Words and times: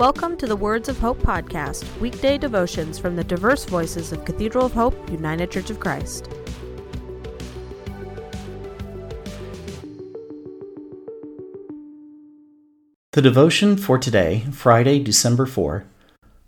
Welcome 0.00 0.38
to 0.38 0.46
the 0.46 0.56
Words 0.56 0.88
of 0.88 0.98
Hope 0.98 1.18
podcast, 1.18 1.84
weekday 2.00 2.38
devotions 2.38 2.98
from 2.98 3.16
the 3.16 3.22
diverse 3.22 3.66
voices 3.66 4.12
of 4.12 4.24
Cathedral 4.24 4.64
of 4.64 4.72
Hope, 4.72 5.10
United 5.10 5.50
Church 5.50 5.68
of 5.68 5.78
Christ. 5.78 6.26
The 13.12 13.20
devotion 13.20 13.76
for 13.76 13.98
today, 13.98 14.46
Friday, 14.50 15.00
December 15.00 15.44
4, 15.44 15.84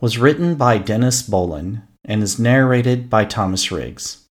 was 0.00 0.18
written 0.18 0.56
by 0.56 0.78
Dennis 0.78 1.22
Bolin 1.22 1.82
and 2.04 2.24
is 2.24 2.40
narrated 2.40 3.08
by 3.08 3.24
Thomas 3.24 3.70
Riggs. 3.70 4.26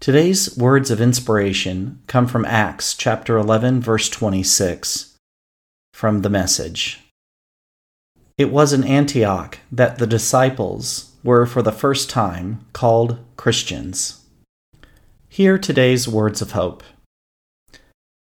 Today's 0.00 0.54
words 0.58 0.90
of 0.90 1.00
inspiration 1.00 2.02
come 2.08 2.26
from 2.26 2.44
Acts 2.44 2.92
chapter 2.92 3.38
11 3.38 3.80
verse 3.80 4.10
26 4.10 5.16
from 5.94 6.20
the 6.20 6.28
message. 6.28 7.03
It 8.36 8.50
was 8.50 8.72
in 8.72 8.82
Antioch 8.82 9.60
that 9.70 9.98
the 9.98 10.08
disciples 10.08 11.12
were 11.22 11.46
for 11.46 11.62
the 11.62 11.70
first 11.70 12.10
time 12.10 12.64
called 12.72 13.18
Christians. 13.36 14.24
Hear 15.28 15.56
today's 15.56 16.08
words 16.08 16.42
of 16.42 16.50
hope. 16.52 16.82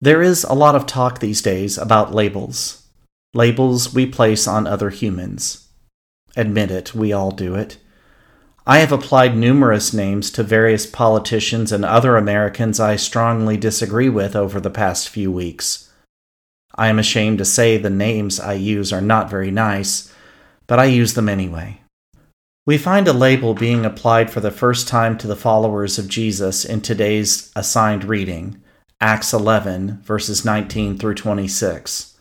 There 0.01 0.21
is 0.21 0.43
a 0.43 0.53
lot 0.53 0.75
of 0.75 0.85
talk 0.85 1.19
these 1.19 1.41
days 1.41 1.77
about 1.77 2.13
labels. 2.13 2.87
Labels 3.33 3.93
we 3.93 4.05
place 4.05 4.47
on 4.47 4.67
other 4.67 4.89
humans. 4.89 5.69
Admit 6.35 6.71
it, 6.71 6.93
we 6.93 7.13
all 7.13 7.31
do 7.31 7.55
it. 7.55 7.77
I 8.67 8.79
have 8.79 8.91
applied 8.91 9.37
numerous 9.37 9.93
names 9.93 10.29
to 10.31 10.43
various 10.43 10.85
politicians 10.85 11.71
and 11.71 11.85
other 11.85 12.17
Americans 12.17 12.79
I 12.79 12.97
strongly 12.97 13.55
disagree 13.55 14.09
with 14.09 14.35
over 14.35 14.59
the 14.59 14.69
past 14.69 15.07
few 15.07 15.31
weeks. 15.31 15.90
I 16.75 16.87
am 16.87 16.99
ashamed 16.99 17.37
to 17.39 17.45
say 17.45 17.77
the 17.77 17.89
names 17.89 18.39
I 18.39 18.53
use 18.53 18.93
are 18.93 19.01
not 19.01 19.29
very 19.29 19.51
nice, 19.51 20.13
but 20.67 20.79
I 20.79 20.85
use 20.85 21.13
them 21.13 21.27
anyway. 21.27 21.81
We 22.65 22.77
find 22.77 23.07
a 23.07 23.13
label 23.13 23.53
being 23.53 23.85
applied 23.85 24.31
for 24.31 24.39
the 24.39 24.51
first 24.51 24.87
time 24.87 25.17
to 25.17 25.27
the 25.27 25.35
followers 25.35 25.97
of 25.97 26.07
Jesus 26.07 26.63
in 26.63 26.81
today's 26.81 27.51
assigned 27.55 28.03
reading, 28.03 28.61
Acts 29.01 29.33
11, 29.33 30.01
verses 30.03 30.45
19 30.45 30.97
through 30.97 31.15
26. 31.15 32.17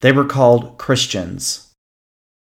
They 0.00 0.12
were 0.12 0.24
called 0.24 0.78
Christians. 0.78 1.74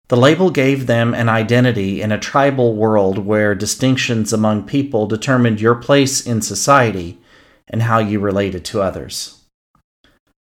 The 0.08 0.16
label 0.16 0.50
gave 0.50 0.86
them 0.86 1.12
an 1.12 1.28
identity 1.28 2.00
in 2.00 2.10
a 2.10 2.18
tribal 2.18 2.74
world 2.74 3.18
where 3.18 3.54
distinctions 3.54 4.32
among 4.32 4.66
people 4.66 5.06
determined 5.06 5.60
your 5.60 5.74
place 5.74 6.26
in 6.26 6.40
society 6.40 7.18
and 7.68 7.82
how 7.82 7.98
you 7.98 8.18
related 8.18 8.64
to 8.66 8.80
others. 8.80 9.37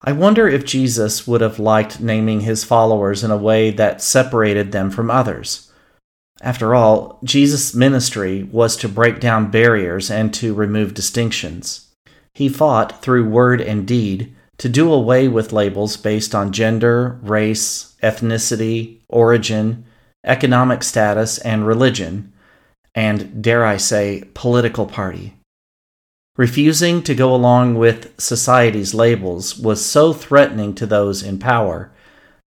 I 0.03 0.13
wonder 0.13 0.47
if 0.47 0.66
Jesus 0.66 1.27
would 1.27 1.41
have 1.41 1.59
liked 1.59 1.99
naming 1.99 2.41
his 2.41 2.63
followers 2.63 3.23
in 3.23 3.30
a 3.30 3.38
way 3.38 3.69
that 3.71 4.02
separated 4.02 4.71
them 4.71 4.89
from 4.89 5.11
others. 5.11 5.71
After 6.41 6.73
all, 6.73 7.19
Jesus' 7.23 7.75
ministry 7.75 8.41
was 8.44 8.75
to 8.77 8.89
break 8.89 9.19
down 9.19 9.52
barriers 9.52 10.09
and 10.09 10.33
to 10.33 10.55
remove 10.55 10.95
distinctions. 10.95 11.94
He 12.33 12.49
fought 12.49 13.03
through 13.03 13.29
word 13.29 13.61
and 13.61 13.88
deed 13.88 14.33
to 14.57 14.69
do 14.69 14.91
away 14.91 15.27
with 15.27 15.53
labels 15.53 15.97
based 15.97 16.33
on 16.33 16.52
gender, 16.52 17.19
race, 17.22 17.95
ethnicity, 18.02 19.02
origin, 19.07 19.85
economic 20.23 20.81
status, 20.81 21.38
and 21.39 21.67
religion, 21.67 22.33
and, 22.95 23.44
dare 23.44 23.66
I 23.66 23.77
say, 23.77 24.23
political 24.33 24.88
party. 24.88 25.35
Refusing 26.37 27.03
to 27.03 27.13
go 27.13 27.35
along 27.35 27.75
with 27.75 28.19
society's 28.19 28.93
labels 28.93 29.57
was 29.57 29.85
so 29.85 30.13
threatening 30.13 30.73
to 30.75 30.85
those 30.85 31.21
in 31.21 31.39
power 31.39 31.91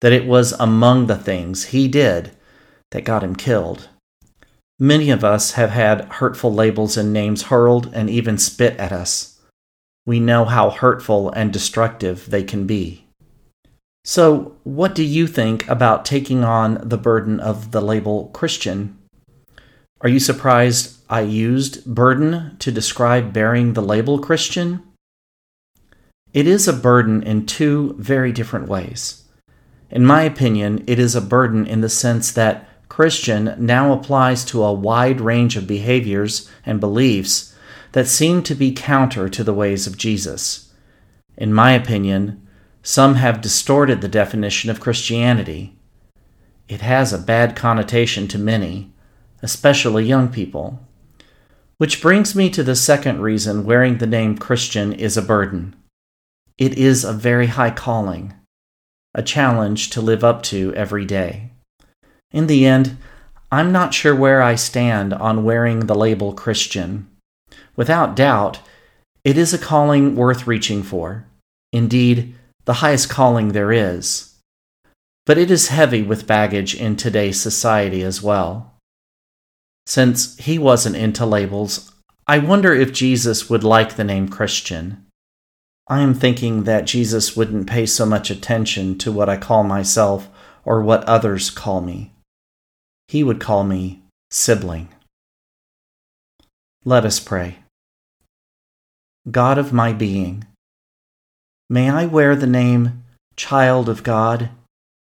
that 0.01 0.13
it 0.13 0.27
was 0.27 0.53
among 0.53 1.07
the 1.07 1.19
things 1.19 1.67
he 1.67 1.87
did 1.87 2.33
that 2.93 3.05
got 3.05 3.23
him 3.23 3.37
killed. 3.37 3.89
Many 4.79 5.11
of 5.11 5.23
us 5.23 5.53
have 5.53 5.71
had 5.71 6.05
hurtful 6.15 6.53
labels 6.53 6.97
and 6.97 7.13
names 7.13 7.45
hurled 7.45 7.93
and 7.95 8.11
even 8.11 8.39
spit 8.39 8.77
at 8.79 8.93
us. 8.93 9.39
We 10.07 10.19
know 10.19 10.45
how 10.45 10.71
hurtful 10.71 11.31
and 11.31 11.53
destructive 11.53 12.31
they 12.31 12.43
can 12.43 12.67
be. 12.67 13.07
So, 14.05 14.57
what 14.65 14.95
do 14.95 15.03
you 15.03 15.27
think 15.27 15.67
about 15.69 16.05
taking 16.05 16.45
on 16.45 16.79
the 16.83 16.99
burden 16.99 17.41
of 17.41 17.71
the 17.71 17.81
label 17.81 18.29
Christian? 18.35 18.99
Are 20.03 20.09
you 20.11 20.21
surprised 20.21 20.94
I 21.09 21.21
used 21.21 21.85
burden 21.85 22.57
to 22.61 22.73
describe 22.73 23.33
bearing 23.33 23.75
the 23.75 23.83
label 23.83 24.19
Christian? 24.19 24.83
It 26.33 26.47
is 26.47 26.67
a 26.67 26.73
burden 26.73 27.23
in 27.23 27.45
two 27.45 27.95
very 27.99 28.33
different 28.33 28.69
ways. 28.69 29.25
In 29.91 30.07
my 30.07 30.23
opinion, 30.23 30.83
it 30.87 30.99
is 30.99 31.15
a 31.15 31.21
burden 31.21 31.67
in 31.67 31.83
the 31.83 31.91
sense 31.91 32.33
that 32.33 32.69
Christian 32.89 33.55
now 33.59 33.93
applies 33.93 34.45
to 34.47 34.63
a 34.63 34.73
wide 34.73 35.21
range 35.21 35.57
of 35.57 35.67
behaviors 35.67 36.51
and 36.65 36.81
beliefs 36.81 37.55
that 37.93 38.09
seem 38.09 38.43
to 38.43 38.55
be 38.55 38.73
counter 38.73 39.29
to 39.29 39.45
the 39.45 39.55
ways 39.55 39.87
of 39.87 39.99
Jesus. 39.99 40.73
In 41.37 41.53
my 41.53 41.73
opinion, 41.73 42.47
some 42.83 43.17
have 43.17 43.43
distorted 43.43 44.01
the 44.01 44.09
definition 44.09 44.71
of 44.71 44.81
Christianity. 44.81 45.77
It 46.67 46.81
has 46.81 47.13
a 47.13 47.19
bad 47.19 47.55
connotation 47.55 48.27
to 48.29 48.39
many 48.39 48.91
especially 49.45 50.07
young 50.07 50.29
people. 50.29 50.81
Which 51.79 52.01
brings 52.01 52.35
me 52.35 52.51
to 52.51 52.63
the 52.63 52.77
second 52.77 53.21
reason 53.21 53.65
wearing 53.65 53.99
the 53.99 54.07
name 54.07 54.39
Christian 54.39 54.93
is 54.93 55.17
a 55.17 55.23
burden. 55.23 55.75
It 56.57 56.79
is 56.79 57.05
a 57.05 57.13
very 57.13 57.49
high 57.49 57.73
calling, 57.73 58.33
a 59.15 59.23
challenge 59.23 59.91
to 59.91 60.01
live 60.01 60.23
up 60.23 60.43
to 60.45 60.73
every 60.75 61.05
day. 61.05 61.51
In 62.31 62.47
the 62.47 62.65
end, 62.65 62.97
I'm 63.51 63.73
not 63.73 63.95
sure 63.95 64.15
where 64.15 64.43
I 64.43 64.55
stand 64.55 65.13
on 65.13 65.45
wearing 65.45 65.81
the 65.81 65.95
label 65.95 66.33
Christian. 66.33 67.09
Without 67.77 68.15
doubt, 68.17 68.61
it 69.25 69.37
is 69.37 69.55
a 69.55 69.59
calling 69.59 70.17
worth 70.17 70.47
reaching 70.47 70.83
for. 70.83 71.27
Indeed, 71.73 72.35
the 72.67 72.75
highest 72.75 73.09
calling 73.09 73.49
there 73.49 73.73
is. 73.73 74.35
But 75.27 75.39
it 75.39 75.51
is 75.51 75.69
heavy 75.69 76.03
with 76.03 76.27
baggage 76.27 76.75
in 76.75 76.97
today's 76.97 77.41
society 77.41 78.03
as 78.03 78.23
well. 78.23 78.74
Since 79.87 80.37
he 80.39 80.59
wasn't 80.59 80.97
into 80.97 81.27
labels, 81.27 81.93
I 82.27 82.39
wonder 82.39 82.73
if 82.73 82.93
Jesus 82.93 83.51
would 83.51 83.65
like 83.65 83.97
the 83.97 84.05
name 84.05 84.29
Christian. 84.29 85.05
I 85.89 86.01
am 86.01 86.15
thinking 86.15 86.65
that 86.65 86.87
Jesus 86.87 87.37
wouldn't 87.37 87.69
pay 87.69 87.85
so 87.85 88.07
much 88.07 88.31
attention 88.31 88.97
to 88.99 89.13
what 89.13 89.29
I 89.29 89.37
call 89.37 89.63
myself 89.65 90.31
or 90.65 90.83
what 90.83 91.05
others 91.05 91.51
call 91.51 91.83
me. 91.83 92.13
He 93.09 93.23
would 93.23 93.41
call 93.41 93.65
me 93.65 94.03
sibling. 94.31 94.89
Let 96.87 97.05
us 97.05 97.21
pray. 97.21 97.59
God 99.31 99.59
of 99.59 99.73
my 99.73 99.93
being, 99.93 100.47
may 101.69 101.91
I 101.91 102.07
wear 102.07 102.35
the 102.35 102.47
name 102.47 103.05
child 103.37 103.89
of 103.89 104.03
God 104.03 104.51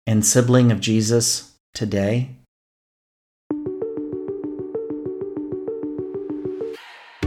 and 0.07 0.25
sibling 0.25 0.71
of 0.71 0.81
Jesus 0.81 1.55
today? 1.75 2.37